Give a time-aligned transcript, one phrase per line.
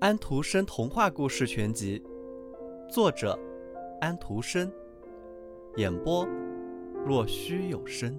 [0.00, 2.02] 安徒生童话故事全集，
[2.88, 3.38] 作者
[4.00, 4.70] 安徒生，
[5.76, 6.24] 演播
[7.04, 8.16] 若虚有声。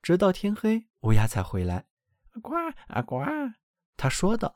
[0.00, 1.84] 直到天黑，乌鸦才回来。
[2.40, 2.54] 呱
[2.86, 3.18] 啊呱！
[3.96, 4.54] 他说道：“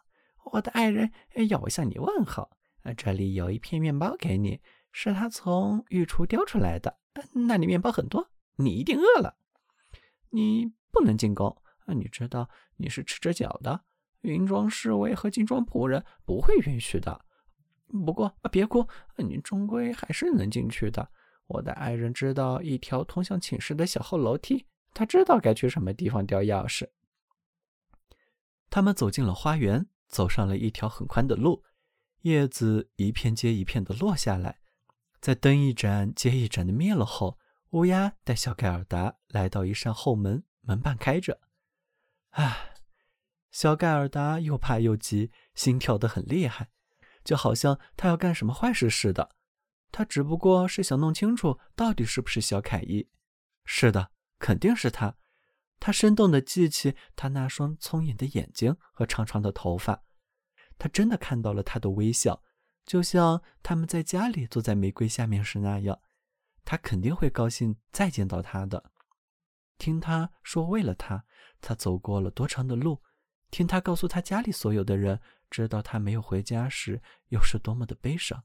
[0.52, 1.10] 我的爱人
[1.48, 2.50] 要我向你问候。
[2.96, 4.60] 这里有一片面包给你。”
[4.94, 6.98] 是他从御厨叼出来的，
[7.32, 9.38] 那里面包很多，你一定饿了。
[10.28, 13.84] 你不能进宫，你知道你是赤着脚的，
[14.20, 17.24] 云装侍卫和金装仆人不会允许的。
[18.04, 21.08] 不过别哭，你终归还是能进去的。
[21.46, 26.86] 我的爱人知道一条通向寝室的小后楼梯，他知道该去什么地方叼钥匙。
[28.68, 31.64] 他们走进了花园，走上了一条很宽的路，
[32.20, 34.60] 叶子一片接一片的落下来。
[35.20, 37.38] 在灯一盏接一盏的灭了后，
[37.70, 41.40] 乌鸦带小盖尔达来到一扇后门，门半开着。
[42.30, 42.74] 唉，
[43.50, 46.70] 小盖尔达又怕又急，心跳得很厉害，
[47.24, 49.36] 就好像他要干什么坏事似的。
[49.90, 53.08] 他只不过是想弄清楚到底是不是小凯伊。
[53.64, 55.16] 是的，肯定是他。
[55.84, 60.04] 他生动地记起他那双聪颖的眼睛和长长的头发，
[60.78, 62.40] 他真的看到了他的微笑。
[62.86, 66.00] 就像他们在家里坐在玫瑰下面时那样，
[66.64, 68.92] 他肯定会高兴再见到他的。
[69.76, 71.24] 听他说，为了他，
[71.60, 73.02] 他走过了多长的路；
[73.50, 78.44] 听他告诉他家里所有的人，知道他没有回家时，又是多么的悲伤。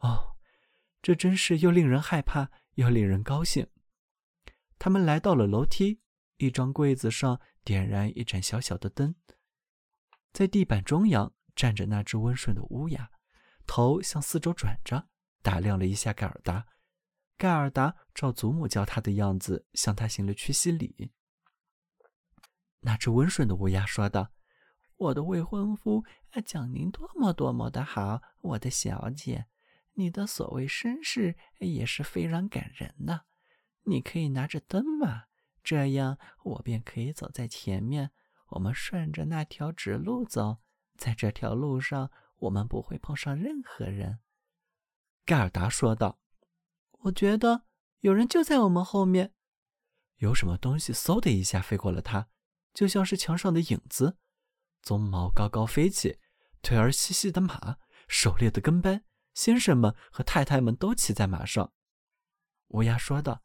[0.00, 0.36] 哦，
[1.00, 3.68] 这真是又令人害怕又令人高兴。
[4.78, 6.02] 他们来到了楼梯，
[6.38, 9.14] 一张柜子上点燃一盏小小的灯，
[10.32, 13.10] 在地板中央站着那只温顺的乌鸦。
[13.66, 15.08] 头向四周转着，
[15.42, 16.66] 打量了一下盖尔达。
[17.36, 21.12] 盖尔达照祖母教他的样子，向他行了屈膝礼。
[22.80, 24.32] 那只温顺的乌鸦说道
[24.96, 26.04] ：“我的未婚夫
[26.46, 29.46] 讲您多么多么的好，我的小姐，
[29.94, 33.26] 你的所谓绅士也是非常感人的。
[33.82, 35.24] 你可以拿着灯吗？
[35.62, 38.10] 这样我便可以走在前面，
[38.48, 40.58] 我们顺着那条直路走，
[40.96, 42.10] 在这条路上。”
[42.42, 44.20] 我们不会碰上任何人，
[45.24, 46.20] 盖尔达说道。
[47.02, 47.64] “我觉得
[47.98, 49.34] 有人就在我们后面。”
[50.18, 52.28] 有什么东西嗖的一下飞过了他，
[52.72, 54.18] 就像是墙上的影子。
[54.84, 56.20] 鬃毛高高飞起，
[56.62, 59.04] 腿儿细细的马，狩猎的跟班，
[59.34, 61.72] 先生们和太太们都骑在马上。
[62.68, 63.42] 乌鸦说道：“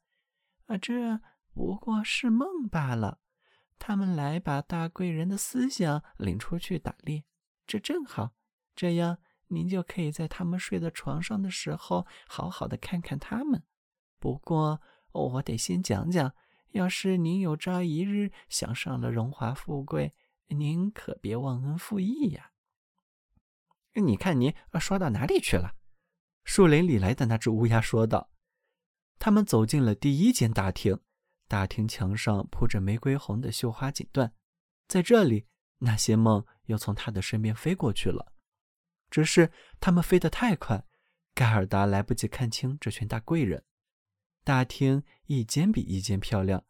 [0.70, 1.20] 啊，这
[1.54, 3.20] 不过是梦罢了。
[3.80, 7.24] 他们来把大贵人的思想领出去打猎，
[7.66, 8.32] 这正好。”
[8.76, 13.64] 这样，您就可以在他们睡在床上的时候，好好的看看他们。
[14.20, 14.82] 不过，
[15.12, 16.34] 我得先讲讲，
[16.72, 20.14] 要是您有朝一日想上了荣华富贵，
[20.48, 22.52] 您可别忘恩负义呀。
[23.94, 25.76] 你看，你说到哪里去了？
[26.44, 28.32] 树林里来的那只乌鸦说道。
[29.20, 31.00] 他们走进了第一间大厅，
[31.48, 34.32] 大厅墙上铺着玫瑰红的绣花锦缎，
[34.88, 35.48] 在这里，
[35.80, 38.34] 那些梦又从他的身边飞过去了。
[39.10, 40.86] 只是他们飞得太快，
[41.36, 43.64] 盖尔达来不及看清这群大贵人。
[44.44, 46.66] 大厅一间比一间漂亮，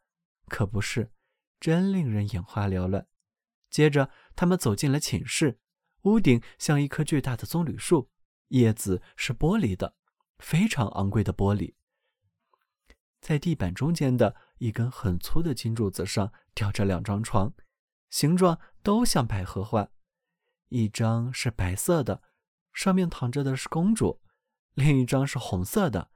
[0.48, 1.12] 可不是，
[1.60, 3.08] 真令人眼花缭乱。
[3.70, 5.60] 接着，他们走进了寝室，
[6.02, 8.12] 屋顶像一棵巨大的棕榈树，
[8.50, 9.96] 叶子是玻璃的，
[10.38, 11.74] 非常昂贵的玻璃。
[13.24, 17.54] 在地板中间的一根很粗的金柱子上吊着两张床，
[18.10, 19.88] 形状都像百合花，
[20.68, 22.22] 一张是白色的。
[22.74, 24.22] 上面躺着的是公主，
[24.74, 26.12] 另一张是红色的。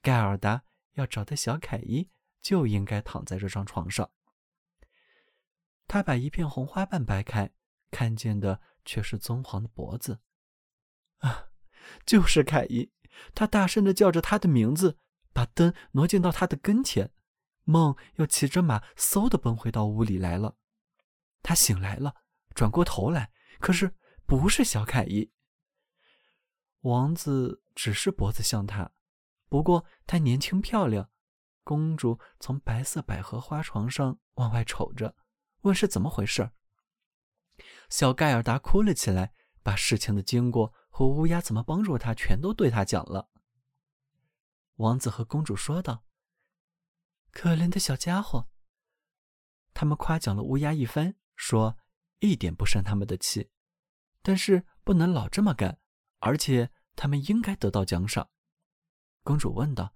[0.00, 0.62] 盖尔达
[0.94, 2.08] 要找的小凯伊
[2.40, 4.10] 就应该躺在这张床上。
[5.86, 7.50] 他把一片红花瓣掰开，
[7.90, 10.20] 看见的却是棕黄的脖子。
[11.18, 11.50] 啊，
[12.06, 12.90] 就是凯伊！
[13.34, 14.96] 他大声的叫着他的名字，
[15.36, 17.12] 把灯挪进到他的跟前。
[17.64, 20.56] 梦又骑着马，嗖的奔回到屋里来了。
[21.42, 22.14] 他醒来了，
[22.54, 23.30] 转过头来，
[23.60, 23.94] 可是
[24.24, 25.30] 不是小凯伊。
[26.80, 28.92] 王子只是脖子像他，
[29.50, 31.10] 不过他年轻漂亮。
[31.62, 35.14] 公主从白色百合花床上往外瞅着，
[35.62, 36.50] 问是怎么回事。
[37.90, 43.28] 小盖尔达哭了起来，把事情的经过和乌鸦怎么帮助他全都对他讲了。
[44.76, 46.04] 王子和公主说道
[47.30, 48.48] ：“可怜的小家伙。”
[49.74, 51.76] 他们夸奖了乌鸦一番，说
[52.20, 53.50] 一点不生他们的气，
[54.22, 55.78] 但是不能老这么干。
[56.18, 58.30] 而且他们应该得到奖赏。
[59.22, 59.94] 公主问道：“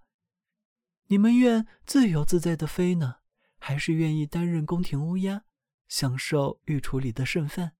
[1.07, 3.17] 你们愿自由自在的飞呢，
[3.57, 5.43] 还是愿意担任宫廷乌鸦，
[5.87, 7.75] 享受御厨里的剩饭？”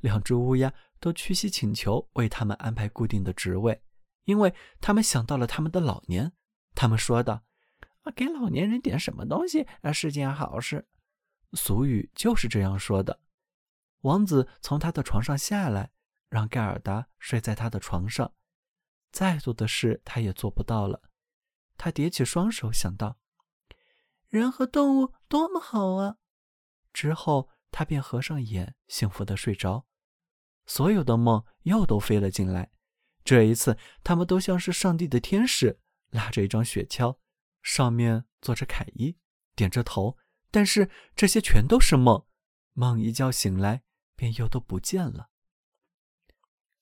[0.00, 3.84] 两只乌鸦都屈膝请求为他们安排固定的职位，
[4.24, 6.32] 因为他们想到了他们的老年。
[6.74, 7.44] 他们说道
[8.02, 10.88] ：“啊，给老年人点什么东西啊，是件好事。”
[11.54, 13.20] 俗语就是这样说的。
[14.00, 15.92] 王子从他的床上下来，
[16.28, 18.32] 让盖尔达睡在他的床上。
[19.12, 21.00] 再多的事他也做不到了。
[21.76, 23.18] 他叠起双手，想到
[24.28, 26.16] ：“人和动物多么好啊！”
[26.92, 29.86] 之后他便合上眼，幸福的睡着。
[30.66, 32.72] 所有的梦又都飞了进来。
[33.24, 35.80] 这一次，他们都像是上帝的天使，
[36.10, 37.18] 拉着一张雪橇，
[37.62, 39.16] 上面坐着凯伊，
[39.56, 40.18] 点着头。
[40.50, 42.24] 但是这些全都是梦，
[42.74, 43.82] 梦一觉醒来
[44.14, 45.30] 便又都不见了。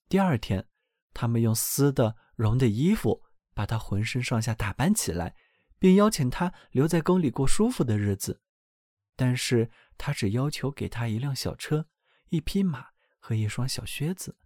[0.08, 0.66] 第二天，
[1.14, 3.22] 他们用丝的绒的衣服
[3.54, 5.36] 把他浑身上下打扮起来，
[5.78, 8.42] 并邀请他留在宫里过舒服的日子。
[9.16, 11.88] 但是他只要求给他一辆小车、
[12.30, 12.92] 一匹马。
[13.24, 14.36] 和一双小靴子，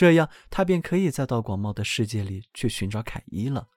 [0.00, 3.68] 这样他便可以再到广袤的世界里去寻找凯伊了。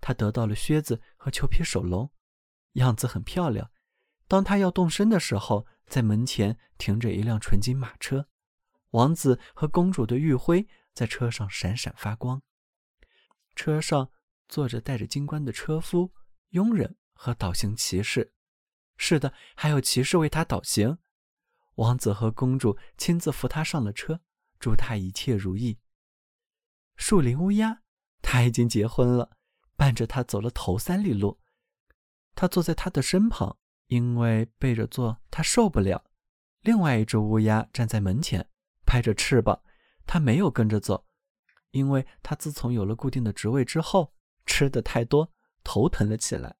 [0.00, 2.10] 他得到了靴子和裘皮手笼，
[2.72, 3.70] 样子很漂亮。
[4.26, 8.30] 当他要动身的时候，在门前停着一辆纯金马车，
[8.92, 12.40] 王子和公主的玉徽在车上闪闪发光。
[13.54, 14.10] 车上
[14.48, 16.14] 坐着戴着金冠的车夫、
[16.52, 18.32] 佣人和导行骑士。
[18.96, 20.96] 是的，还有骑士为他导行。
[21.78, 24.20] 王子和公主亲自扶他上了车，
[24.58, 25.78] 祝他一切如意。
[26.96, 27.82] 树林乌鸦，
[28.20, 29.36] 他已经结婚了，
[29.76, 31.38] 伴着他走了头三里路。
[32.34, 36.04] 他坐在他的身旁，因为背着坐他受不了。
[36.62, 38.48] 另外一只乌鸦站在门前，
[38.84, 39.62] 拍着翅膀。
[40.04, 41.06] 他没有跟着走，
[41.70, 44.14] 因为他自从有了固定的职位之后，
[44.46, 45.32] 吃的太多，
[45.62, 46.56] 头疼了起来。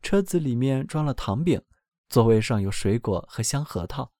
[0.00, 1.60] 车子里面装了糖饼。
[2.08, 4.11] 座位上有水果和香核桃。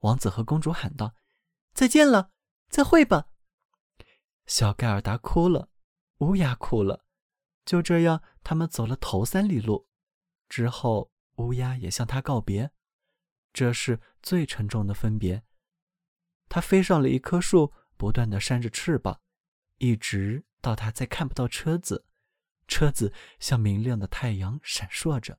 [0.00, 1.14] 王子和公主喊道
[1.74, 2.30] ：“再见了，
[2.68, 3.28] 再会吧。”
[4.46, 5.70] 小盖尔达哭了，
[6.18, 7.04] 乌鸦哭了。
[7.64, 9.88] 就这样，他们走了头三里路，
[10.48, 12.70] 之后乌鸦也向他告别。
[13.52, 15.42] 这是最沉重的分别。
[16.48, 19.20] 他飞上了一棵树，不断的扇着翅膀，
[19.78, 22.04] 一直到他再看不到车子。
[22.68, 25.38] 车子像明亮的太阳，闪烁着。